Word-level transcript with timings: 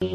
Damas 0.00 0.14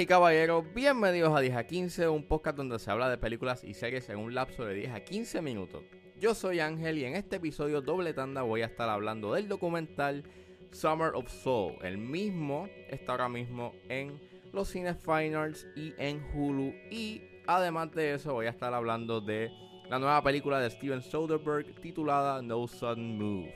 y 0.00 0.06
caballeros, 0.06 0.64
bienvenidos 0.74 1.36
a 1.36 1.40
10 1.40 1.56
a 1.56 1.66
15, 1.66 2.08
un 2.08 2.26
podcast 2.26 2.56
donde 2.56 2.78
se 2.78 2.90
habla 2.90 3.10
de 3.10 3.18
películas 3.18 3.62
y 3.64 3.74
series 3.74 4.08
en 4.08 4.16
un 4.16 4.34
lapso 4.34 4.64
de 4.64 4.76
10 4.76 4.94
a 4.94 5.00
15 5.00 5.42
minutos. 5.42 5.82
Yo 6.18 6.34
soy 6.34 6.60
Ángel 6.60 6.96
y 6.96 7.04
en 7.04 7.16
este 7.16 7.36
episodio 7.36 7.82
doble 7.82 8.14
tanda 8.14 8.40
voy 8.40 8.62
a 8.62 8.66
estar 8.66 8.88
hablando 8.88 9.34
del 9.34 9.46
documental 9.46 10.24
Summer 10.70 11.10
of 11.12 11.30
Soul. 11.30 11.74
El 11.82 11.98
mismo 11.98 12.66
está 12.88 13.12
ahora 13.12 13.28
mismo 13.28 13.74
en 13.90 14.18
los 14.54 14.68
cines 14.68 14.96
Fine 15.04 15.36
Arts 15.36 15.66
y 15.76 15.92
en 15.98 16.24
Hulu. 16.32 16.72
Y 16.90 17.20
además 17.46 17.92
de 17.92 18.14
eso 18.14 18.32
voy 18.32 18.46
a 18.46 18.50
estar 18.50 18.72
hablando 18.72 19.20
de 19.20 19.50
la 19.90 19.98
nueva 19.98 20.22
película 20.22 20.60
de 20.60 20.70
Steven 20.70 21.02
Soderbergh 21.02 21.74
titulada 21.80 22.40
No 22.40 22.68
Sudden 22.68 23.18
Move, 23.18 23.52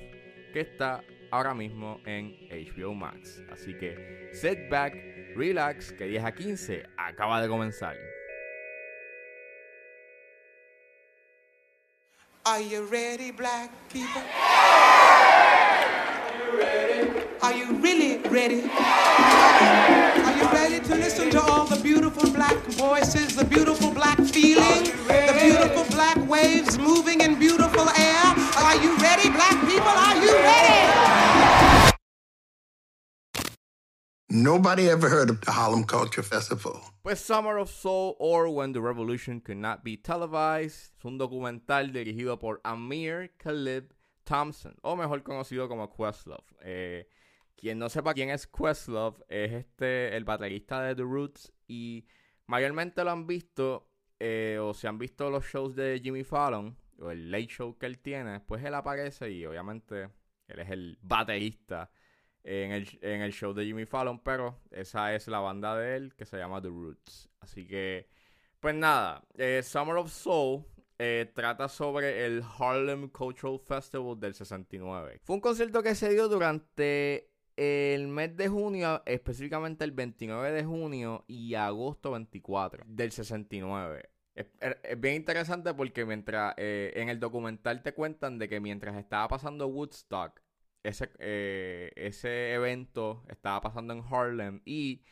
que 0.52 0.62
está 0.62 1.00
ahora 1.30 1.54
mismo 1.54 2.00
en 2.06 2.34
HBO 2.50 2.92
Max. 2.92 3.40
Así 3.52 3.72
que 3.78 4.30
sit 4.32 4.68
back, 4.68 4.94
relax, 5.36 5.92
que 5.92 6.06
10 6.06 6.24
a 6.24 6.32
15 6.32 6.82
acaba 6.96 7.40
de 7.40 7.48
comenzar. 7.48 7.96
Are 12.44 12.60
you 12.60 12.84
ready, 12.90 13.30
black 13.30 13.70
people? 13.88 14.20
Are 17.42 17.54
you 17.56 17.78
really 17.80 18.18
ready? 18.28 18.68
Are 18.68 20.36
you 20.36 20.48
ready 20.52 20.80
to 20.80 20.94
listen 20.96 21.30
to 21.30 21.40
all 21.40 21.64
the 21.64 21.80
beautiful 21.80 22.28
black 22.32 22.56
voices, 22.72 23.36
the 23.36 23.44
beautiful 23.44 23.92
black 23.92 24.18
feeling, 24.18 24.82
the 24.82 24.92
beautiful 25.06 25.23
black 25.94 26.18
waves 26.28 26.76
moving 26.78 27.20
in 27.20 27.38
beautiful 27.38 27.88
air? 27.88 28.24
Are 28.58 28.76
you 28.82 28.96
ready, 28.98 29.30
black 29.30 29.58
people? 29.70 29.94
Are 30.06 30.18
you 30.24 30.32
ready? 30.50 31.94
Nobody 34.28 34.90
ever 34.90 35.08
heard 35.08 35.30
of 35.30 35.40
the 35.42 35.52
Harlem 35.52 35.84
Culture 35.84 36.24
Festival. 36.24 36.80
Pues 37.04 37.20
Summer 37.20 37.56
of 37.58 37.70
Soul 37.70 38.16
or 38.18 38.48
When 38.48 38.72
the 38.72 38.80
Revolution 38.80 39.40
Could 39.40 39.58
Not 39.58 39.84
Be 39.84 39.96
Televised 39.96 40.92
es 40.98 41.04
un 41.04 41.18
documental 41.18 41.92
dirigido 41.92 42.40
por 42.40 42.60
Amir 42.64 43.30
Khalid 43.38 43.84
Thompson, 44.24 44.74
o 44.82 44.96
mejor 44.96 45.22
conocido 45.22 45.68
como 45.68 45.88
Questlove. 45.88 46.42
Eh, 46.64 47.06
quien 47.56 47.78
no 47.78 47.88
sepa 47.88 48.12
quién 48.14 48.30
es 48.30 48.48
Questlove, 48.48 49.22
es 49.28 49.52
este 49.52 50.16
el 50.16 50.24
baterista 50.24 50.82
de 50.82 50.96
The 50.96 51.02
Roots 51.02 51.52
y 51.68 52.04
mayormente 52.46 53.04
lo 53.04 53.12
han 53.12 53.28
visto 53.28 53.93
eh, 54.26 54.58
o 54.58 54.72
se 54.72 54.88
han 54.88 54.96
visto 54.96 55.28
los 55.28 55.44
shows 55.44 55.76
de 55.76 56.00
Jimmy 56.02 56.24
Fallon 56.24 56.74
o 56.98 57.10
el 57.10 57.30
late 57.30 57.48
show 57.48 57.76
que 57.76 57.84
él 57.84 57.98
tiene, 57.98 58.40
pues 58.40 58.64
él 58.64 58.72
aparece 58.72 59.30
y 59.30 59.44
obviamente 59.44 60.08
él 60.48 60.60
es 60.60 60.70
el 60.70 60.98
baterista 61.02 61.90
en 62.42 62.72
el, 62.72 62.88
en 63.02 63.20
el 63.20 63.34
show 63.34 63.52
de 63.52 63.66
Jimmy 63.66 63.84
Fallon, 63.84 64.18
pero 64.20 64.62
esa 64.70 65.14
es 65.14 65.28
la 65.28 65.40
banda 65.40 65.76
de 65.76 65.96
él 65.96 66.14
que 66.14 66.24
se 66.24 66.38
llama 66.38 66.62
The 66.62 66.68
Roots. 66.68 67.28
Así 67.40 67.66
que, 67.66 68.08
pues 68.60 68.74
nada, 68.74 69.22
eh, 69.36 69.60
Summer 69.62 69.96
of 69.96 70.10
Soul 70.10 70.64
eh, 70.98 71.30
trata 71.34 71.68
sobre 71.68 72.24
el 72.24 72.42
Harlem 72.58 73.10
Cultural 73.10 73.60
Festival 73.60 74.18
del 74.18 74.32
69. 74.32 75.20
Fue 75.22 75.36
un 75.36 75.42
concierto 75.42 75.82
que 75.82 75.94
se 75.94 76.08
dio 76.08 76.28
durante 76.28 77.28
el 77.56 78.08
mes 78.08 78.34
de 78.38 78.48
junio, 78.48 79.02
específicamente 79.04 79.84
el 79.84 79.92
29 79.92 80.50
de 80.50 80.64
junio 80.64 81.26
y 81.26 81.54
agosto 81.54 82.12
24 82.12 82.84
del 82.86 83.12
69. 83.12 84.13
Es, 84.34 84.46
es 84.60 85.00
bien 85.00 85.14
interesante 85.14 85.74
porque 85.74 86.04
mientras 86.04 86.54
eh, 86.56 86.92
en 86.96 87.08
el 87.08 87.20
documental 87.20 87.82
te 87.82 87.94
cuentan 87.94 88.38
de 88.38 88.48
que 88.48 88.60
mientras 88.60 88.96
estaba 88.96 89.28
pasando 89.28 89.68
Woodstock, 89.68 90.40
ese, 90.82 91.10
eh, 91.18 91.92
ese 91.96 92.52
evento 92.52 93.24
estaba 93.28 93.60
pasando 93.60 93.94
en 93.94 94.02
Harlem 94.10 94.60
y 94.64 95.04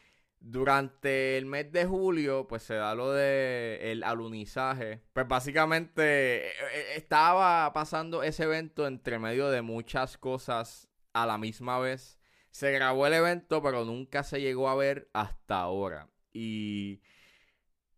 durante 0.45 1.38
el 1.38 1.47
mes 1.47 1.71
de 1.72 1.87
julio, 1.87 2.47
pues 2.49 2.62
se 2.65 2.75
da 2.75 2.94
lo 2.94 3.12
de 3.12 3.93
el 3.93 4.03
alunizaje. 4.03 5.00
Pues 5.12 5.28
básicamente 5.28 6.49
eh, 6.49 6.97
estaba 6.97 7.72
pasando 7.72 8.22
ese 8.22 8.44
evento 8.44 8.87
entre 8.87 9.19
medio 9.19 9.50
de 9.50 9.62
muchas 9.62 10.19
cosas 10.19 10.88
a 11.12 11.27
la 11.27 11.38
misma 11.38 11.78
vez. 11.78 12.19
Se 12.50 12.72
grabó 12.72 13.06
el 13.06 13.15
evento, 13.15 13.62
pero 13.62 13.84
nunca 13.84 14.25
se 14.25 14.41
llegó 14.41 14.69
a 14.69 14.75
ver 14.75 15.09
hasta 15.12 15.61
ahora. 15.61 16.09
Y 16.32 17.03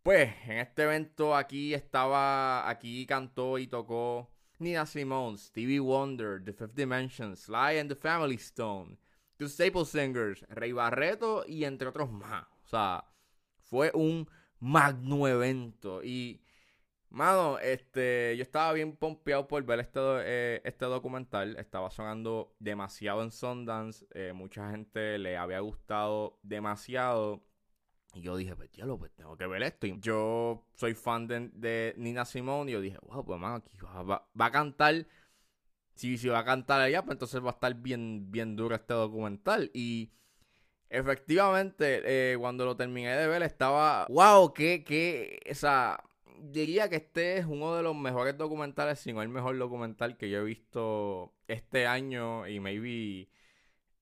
pues 0.05 0.29
en 0.45 0.59
este 0.59 0.83
evento 0.83 1.35
aquí 1.35 1.73
estaba, 1.73 2.69
aquí 2.69 3.07
cantó 3.07 3.57
y 3.57 3.65
tocó 3.65 4.29
Nina 4.59 4.85
Simone, 4.85 5.35
Stevie 5.39 5.79
Wonder, 5.79 6.43
The 6.45 6.53
Fifth 6.53 6.75
Dimension, 6.75 7.35
Sly 7.35 7.79
and 7.79 7.89
the 7.89 7.95
Family 7.95 8.35
Stone, 8.35 8.99
The 9.37 9.49
Staple 9.49 9.83
Singers, 9.83 10.45
Rey 10.49 10.73
Barreto 10.73 11.43
y 11.47 11.63
entre 11.63 11.87
otros 11.87 12.11
más. 12.11 12.45
O 12.65 12.67
sea, 12.67 13.03
fue 13.63 13.89
un 13.95 14.29
magno 14.59 15.27
evento. 15.27 16.03
Y, 16.03 16.39
mano, 17.09 17.57
este, 17.57 18.35
yo 18.37 18.43
estaba 18.43 18.73
bien 18.73 18.95
pompeado 18.95 19.47
por 19.47 19.63
ver 19.63 19.79
este, 19.79 19.99
eh, 20.01 20.61
este 20.65 20.85
documental. 20.85 21.57
Estaba 21.57 21.89
sonando 21.89 22.55
demasiado 22.59 23.23
en 23.23 23.31
Sundance. 23.31 24.05
Eh, 24.13 24.33
mucha 24.33 24.69
gente 24.69 25.17
le 25.17 25.35
había 25.35 25.61
gustado 25.61 26.37
demasiado. 26.43 27.43
Y 28.15 28.21
yo 28.21 28.37
dije, 28.37 28.55
pues 28.55 28.71
diablo, 28.71 28.97
pues 28.97 29.11
tengo 29.13 29.37
que 29.37 29.45
ver 29.45 29.61
esto. 29.61 29.87
Yo 29.87 30.65
soy 30.73 30.93
fan 30.93 31.27
de, 31.27 31.49
de 31.53 31.93
Nina 31.97 32.23
Simone. 32.23 32.71
Y 32.71 32.73
yo 32.73 32.81
dije, 32.81 32.97
wow, 33.03 33.25
pues 33.25 33.39
mano, 33.39 33.55
aquí 33.55 33.77
va, 33.83 34.03
va, 34.03 34.27
va 34.39 34.45
a 34.45 34.51
cantar. 34.51 35.05
Si, 35.95 36.17
si 36.17 36.29
va 36.29 36.39
a 36.39 36.45
cantar 36.45 36.81
allá, 36.81 37.03
pues 37.03 37.15
entonces 37.15 37.43
va 37.43 37.49
a 37.49 37.53
estar 37.53 37.73
bien, 37.75 38.31
bien 38.31 38.55
duro 38.55 38.73
este 38.73 38.93
documental. 38.93 39.69
Y 39.73 40.13
efectivamente, 40.89 42.01
eh, 42.05 42.37
cuando 42.37 42.63
lo 42.65 42.77
terminé 42.77 43.15
de 43.17 43.27
ver, 43.27 43.43
estaba, 43.43 44.07
wow, 44.09 44.53
que, 44.53 44.85
que, 44.85 45.39
o 45.51 45.53
sea, 45.53 46.01
diría 46.39 46.89
que 46.89 46.97
este 46.97 47.37
es 47.37 47.45
uno 47.45 47.75
de 47.75 47.83
los 47.83 47.95
mejores 47.95 48.37
documentales, 48.37 48.99
si 48.99 49.11
no 49.11 49.21
el 49.21 49.29
mejor 49.29 49.57
documental 49.57 50.17
que 50.17 50.29
yo 50.29 50.39
he 50.39 50.43
visto 50.43 51.33
este 51.47 51.85
año 51.85 52.47
y 52.47 52.61
maybe 52.61 53.29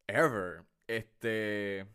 ever. 0.08 0.66
Este. 0.88 1.88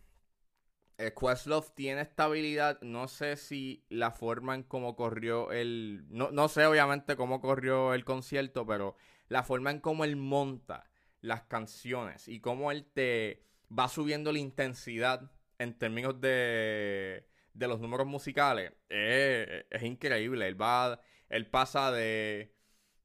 Eh, 0.99 1.15
Questlove 1.15 1.71
tiene 1.75 2.01
estabilidad. 2.03 2.81
No 2.83 3.07
sé 3.07 3.37
si 3.37 3.85
la 3.89 4.11
forma 4.11 4.57
en 4.57 4.65
cómo 4.65 4.97
corrió 4.97 5.53
el. 5.53 6.05
No, 6.11 6.31
no, 6.33 6.49
sé, 6.49 6.67
obviamente, 6.67 7.17
cómo 7.17 7.41
corrió 7.41 7.95
el 7.95 8.05
concierto, 8.05 8.67
pero 8.67 8.97
la 9.29 9.45
forma 9.45 9.71
en 9.71 9.81
cómo 9.81 10.05
él 10.05 10.17
monta 10.17 10.91
las 11.21 11.43
canciones 11.45 12.27
y 12.29 12.41
cómo 12.41 12.73
él 12.73 12.85
te 12.93 13.45
va 13.77 13.89
subiendo 13.89 14.33
la 14.33 14.39
intensidad 14.41 15.31
en 15.59 15.79
términos 15.79 16.21
de, 16.21 17.29
de 17.55 17.69
los 17.69 17.81
números 17.81 18.07
musicales 18.07 18.73
es, 18.89 19.67
es 19.71 19.83
increíble. 19.85 20.49
Él 20.49 20.61
va. 20.61 21.01
Él 21.29 21.49
pasa 21.49 21.93
de. 21.93 22.55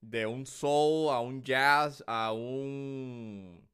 De 0.02 0.26
un 0.26 0.46
soul 0.46 1.14
a 1.14 1.20
un 1.20 1.44
jazz 1.44 2.04
a 2.08 2.34
un. 2.34 3.70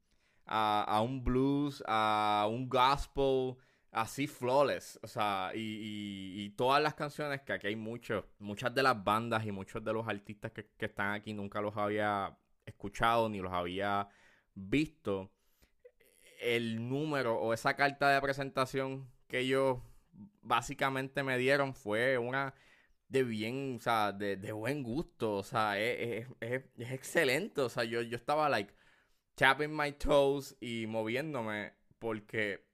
A 0.45 1.01
un 1.03 1.23
blues, 1.23 1.83
a 1.87 2.47
un 2.49 2.67
gospel 2.67 3.55
así 3.91 4.27
flawless. 4.27 4.99
O 5.03 5.07
sea, 5.07 5.51
y, 5.53 6.43
y, 6.43 6.49
todas 6.51 6.81
las 6.81 6.93
canciones 6.93 7.41
que 7.41 7.53
aquí 7.53 7.67
hay 7.67 7.75
muchos, 7.75 8.25
muchas 8.39 8.73
de 8.73 8.83
las 8.83 9.03
bandas 9.03 9.45
y 9.45 9.51
muchos 9.51 9.83
de 9.83 9.93
los 9.93 10.07
artistas 10.07 10.51
que, 10.51 10.65
que, 10.77 10.85
están 10.85 11.13
aquí 11.13 11.33
nunca 11.33 11.61
los 11.61 11.75
había 11.77 12.37
escuchado 12.65 13.29
ni 13.29 13.39
los 13.39 13.53
había 13.53 14.07
visto. 14.53 15.31
El 16.41 16.87
número 16.87 17.35
o 17.39 17.53
esa 17.53 17.75
carta 17.75 18.09
de 18.09 18.21
presentación 18.21 19.09
que 19.27 19.39
ellos 19.39 19.79
básicamente 20.41 21.23
me 21.23 21.37
dieron 21.37 21.73
fue 21.73 22.17
una 22.17 22.53
de 23.09 23.23
bien, 23.23 23.75
o 23.77 23.81
sea, 23.81 24.11
de, 24.13 24.37
de 24.37 24.51
buen 24.51 24.83
gusto. 24.83 25.37
O 25.37 25.43
sea, 25.43 25.79
es, 25.79 26.27
es, 26.39 26.63
es, 26.77 26.91
excelente. 26.91 27.61
O 27.61 27.69
sea, 27.69 27.83
yo, 27.83 28.01
yo 28.01 28.15
estaba 28.15 28.49
like 28.49 28.73
tapping 29.35 29.75
my 29.75 29.91
toes 29.93 30.55
y 30.59 30.85
moviéndome 30.87 31.73
porque 31.99 32.68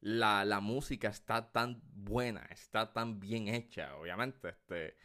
la, 0.00 0.44
la, 0.44 0.60
música 0.60 1.08
está 1.08 1.52
tan 1.52 1.82
buena, 1.94 2.46
está 2.50 2.92
tan 2.92 3.20
bien 3.20 3.48
hecha, 3.48 3.96
obviamente. 3.96 4.50
Este, 4.50 4.96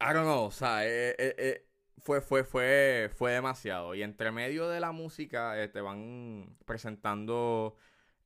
I 0.00 0.12
don't 0.14 0.24
know, 0.24 0.44
o 0.46 0.50
sea, 0.50 0.86
eh, 0.86 1.10
eh, 1.18 1.34
eh, 1.38 1.66
fue, 1.98 2.20
fue, 2.20 2.44
fue, 2.44 3.10
fue 3.14 3.32
demasiado. 3.32 3.94
Y 3.94 4.02
entre 4.02 4.32
medio 4.32 4.68
de 4.68 4.80
la 4.80 4.92
música 4.92 5.54
te 5.72 5.80
van 5.80 6.56
presentando 6.64 7.76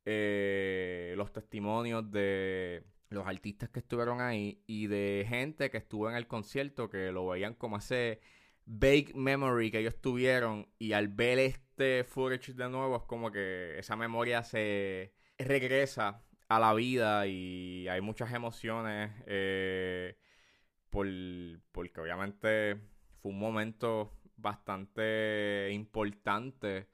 los 0.05 1.33
testimonios 1.33 2.09
de 2.11 2.85
los 3.09 3.27
artistas 3.27 3.69
que 3.69 3.79
estuvieron 3.79 4.21
ahí 4.21 4.63
y 4.67 4.87
de 4.87 5.25
gente 5.27 5.69
que 5.69 5.77
estuvo 5.77 6.09
en 6.09 6.15
el 6.15 6.27
concierto 6.27 6.89
que 6.89 7.11
lo 7.11 7.27
veían 7.27 7.55
como 7.55 7.77
ese 7.77 8.21
vague 8.65 9.11
memory 9.13 9.71
que 9.71 9.79
ellos 9.79 9.99
tuvieron 10.01 10.67
y 10.79 10.93
al 10.93 11.07
ver 11.07 11.39
este 11.39 12.03
footage 12.03 12.53
de 12.53 12.69
nuevo 12.69 12.97
es 12.97 13.03
como 13.03 13.31
que 13.31 13.77
esa 13.77 13.95
memoria 13.95 14.43
se 14.43 15.13
regresa 15.37 16.23
a 16.47 16.59
la 16.59 16.73
vida 16.73 17.27
y 17.27 17.87
hay 17.87 18.01
muchas 18.01 18.33
emociones 18.33 19.11
eh, 19.27 20.17
por, 20.89 21.07
porque 21.71 22.01
obviamente 22.01 22.77
fue 23.21 23.31
un 23.31 23.39
momento 23.39 24.17
bastante 24.37 25.69
importante 25.71 26.89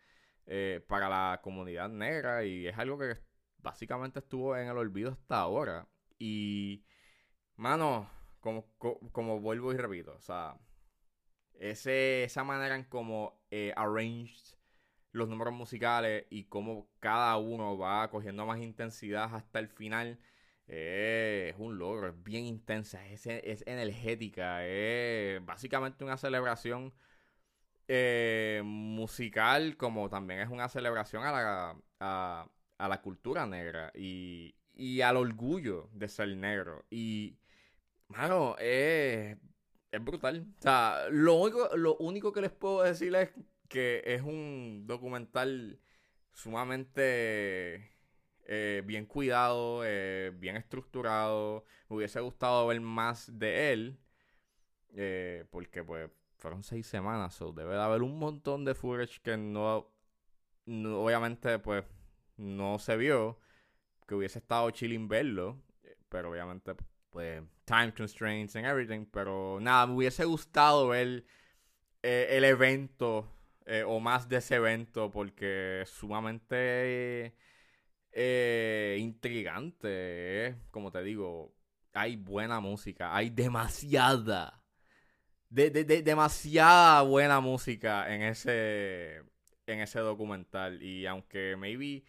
eh, 0.46 0.84
para 0.88 1.10
la 1.10 1.40
comunidad 1.42 1.90
negra 1.90 2.44
y 2.44 2.68
es 2.68 2.78
algo 2.78 2.98
que 2.98 3.18
básicamente 3.58 4.20
estuvo 4.20 4.56
en 4.58 4.68
el 4.68 4.78
olvido 4.78 5.12
hasta 5.12 5.40
ahora. 5.40 5.88
Y, 6.18 6.84
mano, 7.56 8.10
como, 8.40 8.66
como, 9.12 9.40
vuelvo 9.40 9.74
y 9.74 9.78
repito, 9.78 10.14
o 10.14 10.22
sea, 10.22 10.58
ese, 11.62 12.24
esa 12.24 12.44
manera 12.44 12.76
en 12.76 12.84
cómo 12.86 13.42
eh, 13.52 13.74
los 15.12 15.28
números 15.30 15.54
musicales 15.54 16.26
y 16.30 16.46
cómo 16.46 16.90
cada 17.00 17.38
uno 17.38 17.78
va 17.78 18.10
cogiendo 18.10 18.46
más 18.46 18.60
intensidad 18.60 19.34
hasta 19.34 19.60
el 19.60 19.68
final. 19.70 20.20
Es 20.68 21.56
un 21.58 21.78
logro, 21.78 22.08
es 22.10 22.24
bien 22.24 22.46
intensa, 22.46 23.06
es, 23.08 23.26
es 23.28 23.64
energética, 23.68 24.66
es 24.66 25.44
básicamente 25.46 26.04
una 26.06 26.18
celebración 26.18 26.94
eh, 27.88 28.62
musical 28.64 29.76
como 29.76 30.10
también 30.10 30.40
es 30.40 30.50
una 30.50 30.70
celebración 30.70 31.26
a 31.26 31.32
la, 31.34 31.78
a, 32.00 32.48
a 32.78 32.88
la 32.88 33.02
cultura 33.02 33.46
negra 33.46 33.92
y, 33.94 34.56
y, 34.74 35.02
al 35.02 35.18
orgullo 35.18 35.90
de 35.94 36.08
ser 36.08 36.30
negro. 36.38 36.86
Y, 36.90 37.38
mano, 38.08 38.56
es, 38.60 39.38
es 39.92 40.04
brutal. 40.04 40.46
O 40.60 40.62
sea, 40.62 41.08
lo 41.10 41.36
único, 41.36 41.76
lo 41.76 41.98
único 41.98 42.32
que 42.32 42.42
les 42.42 42.52
puedo 42.52 42.84
decir 42.84 43.14
es 43.16 43.30
que 43.68 44.02
es 44.06 44.22
un 44.22 44.86
documental 44.88 45.80
sumamente 46.34 47.92
eh, 48.46 48.84
bien 48.86 49.06
cuidado, 49.06 49.84
eh, 49.86 50.32
bien 50.36 50.56
estructurado. 50.58 51.66
Me 51.90 51.98
hubiese 51.98 52.20
gustado 52.22 52.68
ver 52.68 52.82
más 52.82 53.38
de 53.38 53.74
él. 53.74 54.00
Eh, 54.94 55.46
porque 55.52 55.84
pues 55.84 56.10
fueron 56.38 56.64
seis 56.64 56.88
semanas. 56.88 57.42
o 57.42 57.54
debe 57.54 57.74
de 57.76 57.82
haber 57.82 58.02
un 58.02 58.18
montón 58.20 58.66
de 58.66 58.76
footage 58.76 59.22
que 59.22 59.38
no, 59.38 59.90
obviamente 60.66 61.60
pues 61.60 61.86
no 62.38 62.80
se 62.80 62.98
vio. 62.98 63.40
Que 64.08 64.16
hubiese 64.16 64.40
estado 64.40 64.70
chilling 64.72 65.08
verlo. 65.08 65.62
Pero 66.10 66.32
obviamente 66.32 66.76
pues 66.76 66.91
time 67.66 67.92
constraints 67.92 68.56
and 68.56 68.66
everything. 68.66 69.06
Pero 69.12 69.60
nada, 69.60 69.88
me 69.88 69.96
hubiese 69.96 70.26
gustado 70.26 70.90
ver 70.90 71.26
el 72.02 72.44
evento 72.44 73.28
eh, 73.66 73.84
o 73.84 74.00
más 74.00 74.28
de 74.28 74.38
ese 74.38 74.56
evento 74.56 75.12
porque 75.12 75.82
es 75.82 75.90
sumamente 75.90 77.36
eh, 78.12 78.98
intrigante. 79.00 79.88
Eh. 80.48 80.56
Como 80.72 80.92
te 80.92 81.04
digo, 81.04 81.56
hay 81.94 82.16
buena 82.16 82.60
música, 82.60 83.16
hay 83.16 83.30
demasiada, 83.30 84.64
de, 85.50 85.70
demasiada 86.04 87.02
buena 87.04 87.40
música 87.40 88.14
en 88.14 88.24
ese, 88.24 89.24
en 89.68 89.80
ese 89.80 90.00
documental. 90.00 90.82
Y 90.82 91.06
aunque 91.06 91.56
maybe 91.58 92.04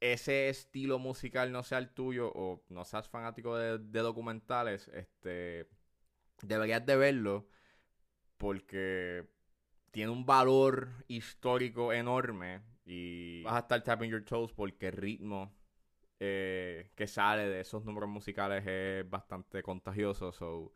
ese 0.00 0.48
estilo 0.48 0.98
musical 0.98 1.50
no 1.52 1.62
sea 1.62 1.78
el 1.78 1.90
tuyo 1.90 2.30
o 2.34 2.62
no 2.68 2.84
seas 2.84 3.08
fanático 3.08 3.56
de, 3.56 3.78
documentales, 3.78 4.88
este, 4.88 5.68
deberías 6.42 6.84
de 6.86 6.96
verlo 6.96 7.48
porque 8.36 9.28
tiene 9.90 10.12
un 10.12 10.24
valor 10.24 10.90
histórico 11.08 11.92
enorme 11.92 12.62
y 12.84 13.42
vas 13.42 13.54
a 13.54 13.58
estar 13.60 13.82
tapping 13.82 14.10
your 14.10 14.24
toes 14.24 14.52
porque 14.52 14.88
el 14.88 14.96
ritmo 14.96 15.52
eh, 16.20 16.90
que 16.94 17.06
sale 17.06 17.48
de 17.48 17.60
esos 17.60 17.84
números 17.84 18.08
musicales 18.08 18.64
es 18.66 19.08
bastante 19.08 19.62
contagioso. 19.62 20.32
So, 20.32 20.72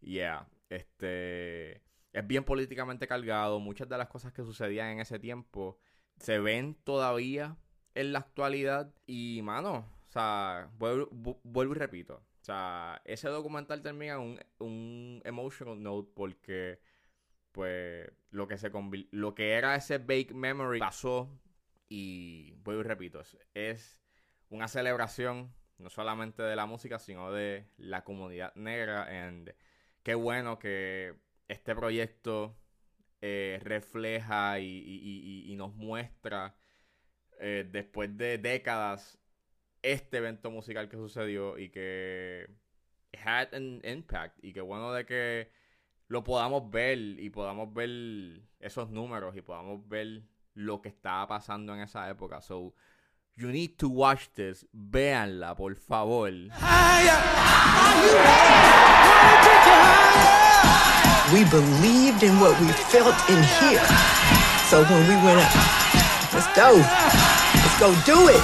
yeah, 0.00 0.48
este 0.68 1.82
es 2.12 2.26
bien 2.26 2.44
políticamente 2.44 3.06
cargado. 3.06 3.60
Muchas 3.60 3.88
de 3.88 3.98
las 3.98 4.08
cosas 4.08 4.32
que 4.32 4.42
sucedían 4.42 4.88
en 4.88 5.00
ese 5.00 5.18
tiempo 5.18 5.78
se 6.18 6.38
ven 6.38 6.74
todavía 6.84 7.56
en 7.96 8.12
la 8.12 8.20
actualidad. 8.20 8.94
Y, 9.06 9.40
mano, 9.42 9.90
o 10.08 10.12
sea, 10.12 10.70
vuelvo, 10.78 11.40
y 11.44 11.74
repito. 11.74 12.14
O 12.14 12.44
sea, 12.46 13.02
ese 13.04 13.28
documental 13.28 13.82
termina 13.82 14.18
un, 14.18 14.38
un 14.58 15.20
emotional 15.24 15.82
note 15.82 16.10
porque 16.14 16.80
pues 17.50 18.08
lo 18.30 18.46
que 18.46 18.58
se 18.58 18.70
lo 19.10 19.34
que 19.34 19.52
era 19.52 19.74
ese 19.74 19.96
Bake 19.98 20.34
Memory 20.34 20.78
pasó 20.78 21.40
y 21.88 22.52
vuelvo 22.62 22.82
y 22.82 22.84
repito, 22.84 23.22
es 23.54 24.02
una 24.50 24.68
celebración 24.68 25.54
no 25.78 25.90
solamente 25.90 26.42
de 26.42 26.56
la 26.56 26.66
música, 26.66 26.98
sino 26.98 27.32
de 27.32 27.66
la 27.76 28.04
comunidad 28.04 28.54
negra. 28.54 29.26
And 29.26 29.54
qué 30.02 30.14
bueno 30.14 30.58
que 30.58 31.14
este 31.48 31.74
proyecto 31.74 32.56
eh, 33.20 33.60
refleja 33.62 34.58
y, 34.60 35.54
nos 35.56 35.74
muestra 35.74 36.54
eh, 37.38 37.68
después 37.70 38.16
de 38.16 38.38
décadas 38.38 39.18
este 39.82 40.18
evento 40.18 40.50
musical 40.50 40.88
que 40.88 40.96
sucedió 40.96 41.58
y 41.58 41.68
que 41.70 42.48
had 43.24 43.54
an 43.54 43.80
impact 43.84 44.42
y 44.42 44.52
qué 44.52 44.60
bueno 44.60 44.92
de 44.92 45.06
que 45.06 45.50
lo 46.08 46.22
podamos 46.22 46.70
ver 46.70 46.98
y 46.98 47.30
podamos 47.30 47.72
ver 47.72 48.42
esos 48.60 48.90
números 48.90 49.36
y 49.36 49.42
podamos 49.42 49.86
ver 49.88 50.22
lo 50.54 50.80
que 50.80 50.88
estaba 50.88 51.26
pasando 51.26 51.74
en 51.74 51.80
esa 51.80 52.08
época. 52.08 52.40
So, 52.40 52.74
you 53.36 53.48
need 53.48 53.76
to 53.78 53.88
watch 53.88 54.28
this. 54.34 54.66
Véanla, 54.72 55.54
por 55.54 55.74
favor. 55.76 56.30
We 61.32 61.44
believed 61.44 62.22
in 62.22 62.38
what 62.40 62.58
we 62.60 62.68
felt 62.90 63.16
in 63.28 63.42
here. 63.60 63.84
So 64.70 64.84
when 64.84 65.08
we 65.08 65.16
went 65.24 65.40
up, 65.40 65.85
let's 66.36 66.46
go. 66.54 66.76
Let's 67.64 67.78
go 67.80 67.94
do 68.04 68.28
it. 68.28 68.42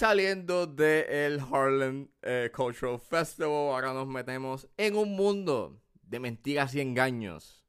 saliendo 0.00 0.66
del 0.66 1.40
Harlem 1.52 2.08
eh, 2.22 2.50
Cultural 2.54 2.98
Festival, 2.98 3.70
ahora 3.70 3.92
nos 3.92 4.06
metemos 4.06 4.66
en 4.78 4.96
un 4.96 5.14
mundo 5.14 5.78
de 6.02 6.18
mentiras 6.18 6.74
y 6.74 6.80
engaños. 6.80 7.66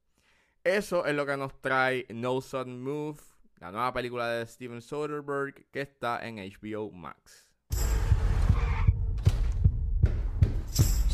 Eso 0.63 1.05
es 1.05 1.13
lo 1.13 1.25
que 1.25 1.35
nos 1.35 1.59
trae 1.59 2.05
No 2.07 2.39
Sudden 2.39 2.81
Move, 2.81 3.19
la 3.59 3.69
nueva 3.71 3.91
película 3.91 4.29
de 4.29 4.47
Steven 4.47 4.81
Soderbergh 4.81 5.69
que 5.71 5.81
está 5.81 6.25
en 6.25 6.37
HBO 6.37 6.89
Max. 6.91 7.50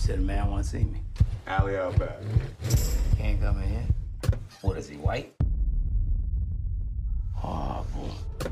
Said 0.08 0.20
a 0.20 0.22
man 0.22 0.50
wants 0.50 0.72
to 0.72 0.78
see 0.78 0.86
me. 0.86 1.02
Alley 1.48 1.76
out 1.76 2.00
back. 2.00 2.22
Can't 3.18 3.42
come 3.42 3.62
in 3.62 3.70
here. 3.70 3.88
What 4.62 4.78
is 4.78 4.88
he, 4.88 4.96
white? 4.96 5.34
Oh, 7.44 7.86
boy. 7.94 8.50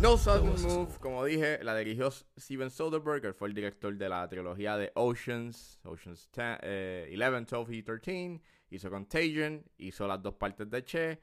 No 0.00 0.16
Sudden 0.16 0.62
Move, 0.62 0.96
como 1.00 1.24
dije, 1.24 1.58
la 1.64 1.74
dirigió 1.74 2.12
Steven 2.38 2.70
Soderbergh, 2.70 3.34
fue 3.34 3.48
el 3.48 3.54
director 3.54 3.96
de 3.96 4.08
la 4.08 4.28
trilogía 4.28 4.76
de 4.76 4.92
Oceans, 4.94 5.80
Oceans 5.82 6.30
11, 6.36 7.46
12 7.50 7.74
y 7.74 7.82
13. 7.82 8.40
Hizo 8.70 8.90
Contagion, 8.90 9.64
hizo 9.78 10.06
las 10.06 10.22
dos 10.22 10.34
partes 10.34 10.70
de 10.70 10.84
Che. 10.84 11.20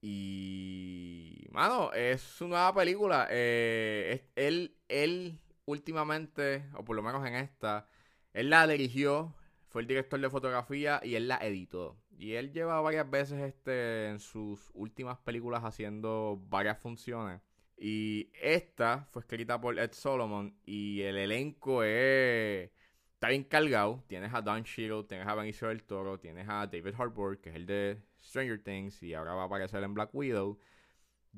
Y. 0.00 1.46
Mano, 1.52 1.92
es 1.92 2.22
su 2.22 2.48
nueva 2.48 2.72
película. 2.72 3.28
Eh, 3.30 4.30
él, 4.34 4.74
él, 4.88 5.38
últimamente, 5.66 6.70
o 6.74 6.82
por 6.82 6.96
lo 6.96 7.02
menos 7.02 7.26
en 7.26 7.34
esta, 7.34 7.86
él 8.32 8.50
la 8.50 8.66
dirigió, 8.66 9.34
fue 9.68 9.82
el 9.82 9.88
director 9.88 10.20
de 10.20 10.30
fotografía 10.30 11.00
y 11.02 11.14
él 11.14 11.28
la 11.28 11.36
editó. 11.38 11.96
Y 12.18 12.34
él 12.34 12.52
lleva 12.52 12.80
varias 12.80 13.08
veces 13.10 13.40
este, 13.40 14.08
en 14.08 14.20
sus 14.20 14.70
últimas 14.74 15.18
películas 15.18 15.64
haciendo 15.64 16.38
varias 16.48 16.78
funciones. 16.78 17.40
Y 17.76 18.30
esta 18.42 19.06
fue 19.10 19.22
escrita 19.22 19.58
por 19.58 19.78
Ed 19.78 19.92
Solomon 19.92 20.54
y 20.66 21.00
el 21.00 21.16
elenco 21.16 21.82
es... 21.82 22.70
Está 23.14 23.28
bien 23.28 23.44
cargado. 23.44 24.02
Tienes 24.06 24.32
a 24.34 24.40
Don 24.42 24.64
Cheadle, 24.64 25.04
tienes 25.04 25.26
a 25.26 25.34
Benicio 25.34 25.68
del 25.68 25.82
Toro, 25.82 26.18
tienes 26.18 26.46
a 26.48 26.66
David 26.66 26.94
Harbour, 26.98 27.40
que 27.40 27.50
es 27.50 27.56
el 27.56 27.66
de 27.66 28.02
Stranger 28.22 28.62
Things 28.62 29.02
y 29.02 29.14
ahora 29.14 29.34
va 29.34 29.42
a 29.42 29.46
aparecer 29.46 29.82
en 29.82 29.94
Black 29.94 30.10
Widow. 30.14 30.58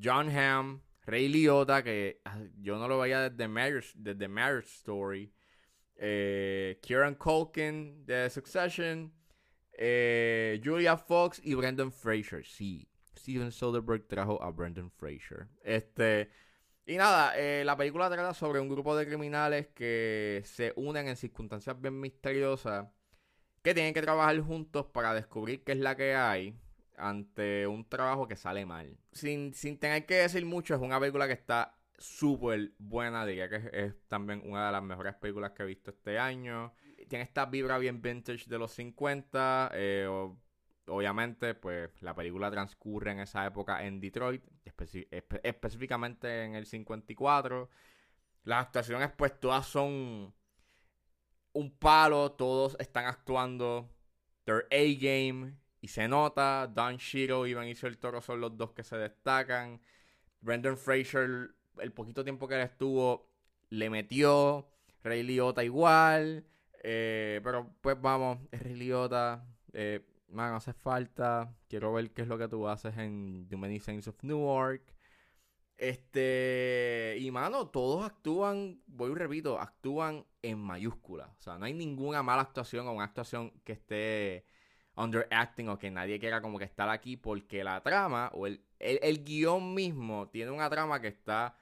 John 0.01 0.31
Hamm, 0.31 0.81
Ray 1.05 1.29
Liotta, 1.29 1.83
que 1.83 2.21
ah, 2.25 2.41
yo 2.61 2.79
no 2.79 2.89
lo 2.89 2.99
veía 2.99 3.31
desde 3.31 3.49
Marriage, 3.49 3.93
desde 3.95 4.29
Marriage 4.29 4.69
Story. 4.69 5.33
Eh, 6.05 6.81
Kieran 6.83 7.15
Culkin 7.15 8.05
de 8.05 8.29
Succession. 8.29 9.13
Eh, 9.73 10.61
Julia 10.63 10.97
Fox 10.97 11.41
y 11.45 11.55
Brendan 11.55 11.93
Fraser. 11.93 12.45
Sí, 12.45 12.89
Steven 13.17 13.53
Soderbergh 13.53 14.09
trajo 14.09 14.43
a 14.43 14.51
Brendan 14.51 14.91
Fraser. 14.91 15.47
Este. 15.63 16.29
Y 16.85 16.97
nada, 16.97 17.39
eh, 17.39 17.65
la 17.65 17.77
película 17.77 18.11
trata 18.11 18.35
sobre 18.35 18.59
un 18.59 18.69
grupo 18.69 18.97
de 18.97 19.07
criminales 19.07 19.69
que 19.69 20.43
se 20.45 20.73
unen 20.75 21.07
en 21.07 21.17
circunstancias 21.17 21.81
bien 21.81 22.01
misteriosas 22.01 22.89
que 23.63 23.73
tienen 23.73 23.95
que 23.95 24.03
trabajar 24.03 24.41
juntos 24.41 24.87
para 24.87 25.15
descubrir 25.15 25.63
qué 25.63 25.73
es 25.73 25.79
la 25.79 25.97
que 25.97 26.17
hay 26.17 26.59
ante 26.97 27.69
un 27.69 27.89
trabajo 27.89 28.27
que 28.27 28.35
sale 28.35 28.67
mal. 28.67 28.99
Sin, 29.13 29.55
sin 29.55 29.79
tener 29.79 30.05
que 30.05 30.15
decir 30.15 30.45
mucho, 30.45 30.75
es 30.75 30.81
una 30.81 30.99
película 30.99 31.29
que 31.29 31.35
está 31.35 31.79
súper 32.03 32.73
buena. 32.79 33.25
Diría 33.27 33.49
que 33.49 33.71
es, 33.73 33.95
también 34.09 34.43
una 34.45 34.67
de 34.67 34.73
las 34.73 34.83
mejores 34.83 35.15
películas 35.15 35.53
que 35.53 35.63
he 35.63 35.67
visto 35.67 35.91
este 35.91 36.19
año. 36.19 36.75
Tiene 37.09 37.25
esta 37.25 37.47
vibra 37.47 37.79
bien 37.79 38.03
vintage 38.03 38.49
de 38.49 38.59
los 38.59 38.73
50. 38.73 39.71
eh, 39.75 40.09
obviamente, 40.87 41.55
pues 41.55 41.91
la 42.03 42.15
película 42.15 42.51
transcurre 42.51 43.13
en 43.13 43.21
esa 43.21 43.47
época 43.47 43.85
en 43.85 44.01
Detroit, 44.01 44.45
específicamente 45.43 46.45
en 46.45 46.55
el 46.55 46.67
54. 46.67 47.69
Las 48.45 48.67
actuaciones, 48.67 49.11
pues 49.17 49.39
todas 49.39 49.67
son 49.67 50.35
un 51.53 51.79
palo, 51.79 52.33
todos 52.33 52.77
están 52.81 53.07
actuando 53.07 53.91
their 54.45 54.67
A-game 54.71 55.57
y 55.81 55.89
se 55.89 56.09
nota. 56.09 56.67
Don 56.67 56.97
Shiro 56.97 57.47
y 57.47 57.55
Benicio 57.55 57.89
del 57.89 57.99
Toro 57.99 58.21
son 58.21 58.41
los 58.41 58.57
dos 58.57 58.73
que 58.73 58.83
se 58.83 58.97
destacan. 58.97 59.81
Brendan 60.41 60.77
Fraser, 60.77 61.55
el 61.79 61.93
poquito 61.93 62.25
tiempo 62.25 62.49
que 62.49 62.55
él 62.57 62.63
estuvo, 62.63 63.29
le 63.71 63.91
metió. 63.91 64.69
Ray 65.05 65.23
Liotta 65.23 65.65
igual. 65.65 66.45
eh, 66.83 67.41
pero 67.45 67.75
pues 67.81 68.01
vamos, 68.01 68.39
Ray 68.53 68.75
Liotta. 68.75 69.47
Eh, 69.73 70.05
hace 70.37 70.73
falta. 70.73 71.55
Quiero 71.69 71.93
ver 71.93 72.11
qué 72.13 72.23
es 72.23 72.29
lo 72.29 72.39
que 72.39 72.49
tú 72.49 72.69
haces 72.69 72.97
en 72.99 73.47
The 73.49 73.57
Many 73.57 73.81
Saints 73.81 74.09
of 74.09 74.23
Newark. 74.23 74.83
Este, 75.77 77.17
y 77.19 77.31
mano, 77.33 77.69
todos 77.69 78.05
actúan, 78.05 78.81
voy 78.87 79.11
y 79.11 79.15
repito, 79.15 79.59
actúan 79.59 80.25
en 80.43 80.59
mayúsculas. 80.59 81.29
O 81.39 81.43
sea, 81.43 81.59
no 81.59 81.65
hay 81.65 81.75
ninguna 81.75 82.23
mala 82.23 82.43
actuación 82.43 82.87
o 82.87 82.93
una 82.93 83.05
actuación 83.05 83.51
que 83.65 83.73
esté 83.73 84.45
underacting 84.97 85.69
o 85.71 85.79
que 85.79 85.91
nadie 85.91 86.21
quiera 86.21 86.41
como 86.41 86.59
que 86.59 86.65
estar 86.67 86.89
aquí 86.89 87.17
porque 87.17 87.65
la 87.65 87.83
trama 87.83 88.31
o 88.35 88.47
el, 88.47 88.65
el, 88.79 89.01
el 89.03 89.25
guion 89.25 89.75
mismo 89.75 90.29
tiene 90.29 90.51
una 90.53 90.69
trama 90.71 91.01
que 91.01 91.09
está 91.09 91.57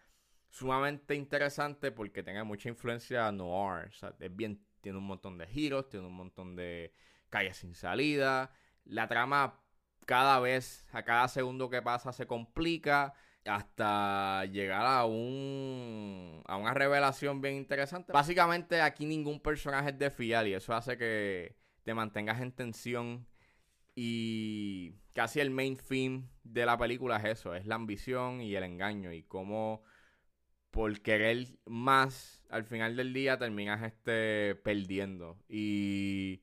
sumamente 0.51 1.15
interesante 1.15 1.93
porque 1.93 2.23
tiene 2.23 2.45
mucha 2.45 2.69
influencia 2.69 3.31
noir. 3.33 3.89
O 3.89 3.93
sea, 3.93 4.15
es 4.19 4.35
bien, 4.35 4.65
tiene 4.81 4.99
un 4.99 5.05
montón 5.07 5.39
de 5.39 5.47
giros, 5.47 5.89
tiene 5.89 6.07
un 6.07 6.15
montón 6.15 6.57
de 6.57 6.93
calles 7.29 7.57
sin 7.57 7.75
salida. 7.75 8.53
La 8.85 9.09
trama 9.09 9.61
cada 10.07 10.41
vez, 10.41 10.87
a 10.93 11.05
cada 11.05 11.29
segundo 11.29 11.71
que 11.71 11.83
pasa 11.83 12.13
se 12.13 12.27
complica 12.27 13.15
hasta 13.47 14.45
llegar 14.47 14.85
a 14.85 15.07
un 15.07 16.43
a 16.47 16.57
una 16.57 16.75
revelación 16.75 17.41
bien 17.41 17.55
interesante. 17.55 18.13
Básicamente 18.13 18.81
aquí 18.81 19.07
ningún 19.07 19.41
personaje 19.41 19.91
es 19.91 19.99
de 19.99 20.11
fiar 20.11 20.47
y 20.47 20.55
eso 20.55 20.75
hace 20.75 20.99
que 20.99 21.57
te 21.85 21.95
mantengas 21.95 22.41
en 22.41 22.53
tensión 22.53 23.27
y 23.95 24.95
casi 25.15 25.41
el 25.41 25.51
main 25.51 25.77
theme 25.77 26.29
de 26.43 26.67
la 26.67 26.77
película 26.77 27.17
es 27.17 27.25
eso, 27.39 27.55
es 27.55 27.67
la 27.67 27.77
ambición 27.77 28.41
y 28.41 28.55
el 28.55 28.65
engaño 28.65 29.13
y 29.13 29.23
cómo 29.23 29.83
por 30.71 31.01
querer 31.01 31.47
más 31.67 32.43
al 32.49 32.65
final 32.65 32.97
del 32.97 33.13
día 33.13 33.39
terminas 33.39 33.83
este 33.83 34.55
perdiendo 34.57 35.39
y 35.49 36.43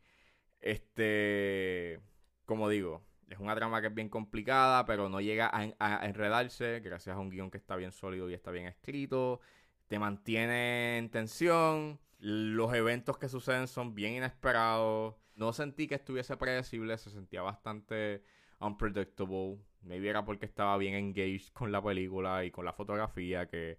este 0.62 2.00
como 2.46 2.69
digo 2.69 3.07
es 3.29 3.39
una 3.39 3.55
trama 3.55 3.81
que 3.81 3.88
es 3.88 3.93
bien 3.93 4.10
complicada, 4.10 4.86
pero 4.86 5.10
no 5.10 5.19
llega 5.19 5.48
a, 5.48 5.74
a 5.79 6.05
enredarse 6.05 6.79
gracias 6.79 7.15
a 7.15 7.19
un 7.19 7.29
guion 7.29 7.51
que 7.51 7.57
está 7.57 7.75
bien 7.75 7.91
sólido 7.91 8.29
y 8.29 8.34
está 8.34 8.51
bien 8.51 8.67
escrito. 8.67 9.41
Te 9.88 10.00
mantiene 10.00 10.98
en 10.98 11.10
tensión. 11.10 12.00
Los 12.19 12.74
eventos 12.74 13.17
que 13.17 13.29
suceden 13.29 13.67
son 13.67 13.96
bien 13.96 14.13
inesperados. 14.13 15.15
No 15.36 15.53
sentí 15.53 15.88
que 15.88 15.96
estuviese 15.96 16.38
predecible, 16.38 16.98
se 16.98 17.10
sentía 17.10 17.41
bastante 17.41 18.24
unpredictable. 18.60 19.58
Maybe 19.82 20.10
era 20.10 20.26
porque 20.26 20.46
estaba 20.46 20.78
bien 20.78 20.96
engaged 20.96 21.50
con 21.54 21.72
la 21.72 21.82
película 21.82 22.44
y 22.44 22.52
con 22.52 22.66
la 22.66 22.74
fotografía, 22.74 23.48
que 23.48 23.78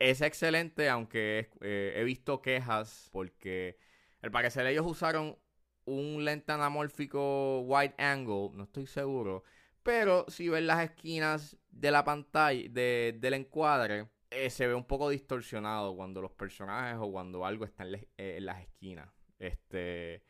es- 0.00 0.22
excelente, 0.22 0.88
aunque 0.88 1.50
eh, 1.60 1.94
he 1.96 2.04
visto 2.04 2.40
quejas 2.40 3.08
porque 3.12 3.76
al 4.22 4.30
parecer 4.30 4.66
ellos 4.66 4.86
usaron 4.86 5.36
un 5.84 6.24
lente 6.24 6.52
anamórfico 6.52 7.60
wide 7.62 7.94
angle, 7.98 8.50
no 8.54 8.64
estoy 8.64 8.86
seguro. 8.86 9.42
Pero 9.82 10.24
si 10.28 10.48
ven 10.48 10.66
las 10.66 10.82
esquinas 10.84 11.56
de 11.70 11.90
la 11.90 12.04
pantalla, 12.04 12.68
de- 12.70 13.16
del 13.18 13.34
encuadre, 13.34 14.08
eh, 14.30 14.50
se 14.50 14.66
ve 14.66 14.74
un 14.74 14.86
poco 14.86 15.08
distorsionado 15.08 15.94
cuando 15.96 16.20
los 16.22 16.32
personajes 16.32 16.96
o 17.00 17.10
cuando 17.10 17.44
algo 17.44 17.64
está 17.64 17.84
en, 17.84 17.94
eh, 17.96 18.08
en 18.38 18.44
las 18.46 18.60
esquinas. 18.62 19.08
Este. 19.38 20.22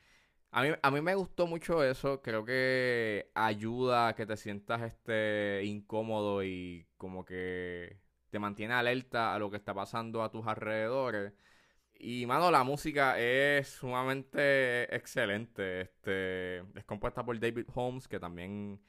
A 0.52 0.62
mí, 0.62 0.68
a 0.82 0.90
mí 0.90 1.00
me 1.00 1.14
gustó 1.14 1.46
mucho 1.46 1.84
eso. 1.84 2.22
Creo 2.22 2.44
que 2.44 3.30
ayuda 3.34 4.08
a 4.08 4.14
que 4.14 4.26
te 4.26 4.36
sientas 4.36 4.82
este 4.82 5.62
incómodo 5.64 6.42
y 6.44 6.86
como 6.96 7.24
que 7.24 7.98
te 8.30 8.38
mantiene 8.38 8.74
alerta 8.74 9.34
a 9.34 9.38
lo 9.38 9.50
que 9.50 9.56
está 9.56 9.74
pasando 9.74 10.22
a 10.22 10.30
tus 10.30 10.46
alrededores. 10.46 11.32
Y, 11.98 12.26
mano, 12.26 12.50
la 12.50 12.64
música 12.64 13.18
es 13.20 13.68
sumamente 13.68 14.94
excelente. 14.94 15.82
Este, 15.82 16.58
es 16.58 16.84
compuesta 16.86 17.24
por 17.24 17.38
David 17.38 17.66
Holmes, 17.74 18.08
que 18.08 18.18
también 18.18 18.80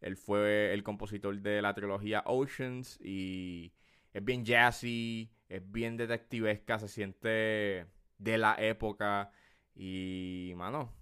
él 0.00 0.16
fue 0.16 0.72
el 0.74 0.82
compositor 0.82 1.38
de 1.40 1.62
la 1.62 1.74
trilogía 1.74 2.24
Oceans. 2.26 2.98
Y 3.00 3.72
es 4.12 4.24
bien 4.24 4.44
jazzy, 4.44 5.30
es 5.48 5.62
bien 5.70 5.96
detectivesca, 5.96 6.78
se 6.78 6.88
siente 6.88 7.86
de 8.18 8.38
la 8.38 8.56
época. 8.58 9.30
Y, 9.74 10.52
mano, 10.56 10.92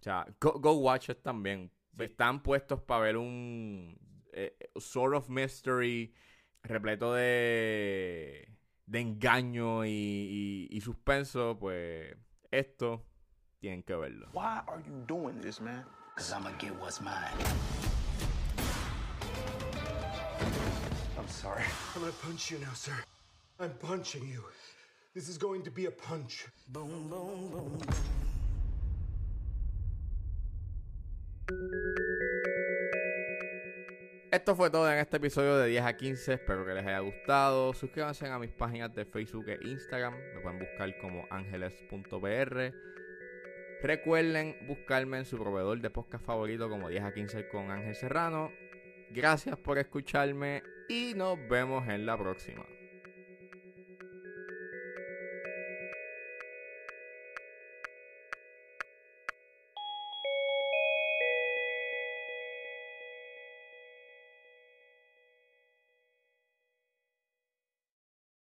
o 0.00 0.02
sea, 0.02 0.26
go, 0.40 0.58
go 0.58 0.72
watch 0.72 1.10
it 1.10 1.22
también. 1.22 1.70
Están 1.98 2.42
puestos 2.42 2.80
para 2.80 3.02
ver 3.02 3.16
un 3.16 3.98
eh, 4.32 4.56
sort 4.78 5.14
of 5.14 5.28
mystery 5.28 6.14
repleto 6.62 7.12
de, 7.14 8.48
de 8.86 9.00
engaño 9.00 9.84
y, 9.84 9.90
y, 9.90 10.68
y 10.70 10.80
suspenso, 10.80 11.58
pues 11.58 12.16
esto 12.50 13.04
tienen 13.58 13.82
que 13.82 13.94
verlo. 13.94 14.28
Why 14.32 14.62
are 14.66 14.82
you 14.86 15.04
doing 15.06 15.38
this, 15.40 15.60
man? 15.60 15.84
Cause 16.16 16.32
I'ma 16.32 16.50
get 16.58 16.72
what's 16.80 17.00
mine. 17.00 17.14
I'm 21.18 21.28
sorry. 21.28 21.64
I'm 21.94 22.00
gonna 22.00 22.12
punch 22.22 22.50
you 22.50 22.58
now, 22.58 22.72
sir. 22.72 22.96
I'm 23.58 23.72
punching 23.80 24.26
you. 24.26 24.42
This 25.14 25.28
is 25.28 25.36
going 25.36 25.62
to 25.64 25.70
be 25.70 25.86
a 25.86 25.90
punch. 25.90 26.46
Esto 34.40 34.56
fue 34.56 34.70
todo 34.70 34.90
en 34.90 34.98
este 34.98 35.18
episodio 35.18 35.58
de 35.58 35.68
10 35.68 35.84
a 35.84 35.94
15. 35.98 36.32
Espero 36.32 36.64
que 36.64 36.72
les 36.72 36.86
haya 36.86 37.00
gustado. 37.00 37.74
Suscríbanse 37.74 38.26
a 38.26 38.38
mis 38.38 38.50
páginas 38.50 38.94
de 38.94 39.04
Facebook 39.04 39.46
e 39.50 39.58
Instagram. 39.60 40.14
Me 40.34 40.40
pueden 40.40 40.58
buscar 40.58 40.98
como 40.98 41.26
ángeles.pr. 41.28 42.74
Recuerden 43.82 44.56
buscarme 44.66 45.18
en 45.18 45.26
su 45.26 45.36
proveedor 45.36 45.82
de 45.82 45.90
podcast 45.90 46.24
favorito 46.24 46.70
como 46.70 46.88
10 46.88 47.04
a 47.04 47.12
15 47.12 47.48
con 47.48 47.70
Ángel 47.70 47.94
Serrano. 47.94 48.50
Gracias 49.10 49.58
por 49.58 49.76
escucharme 49.76 50.62
y 50.88 51.12
nos 51.14 51.36
vemos 51.46 51.86
en 51.86 52.06
la 52.06 52.16
próxima. 52.16 52.64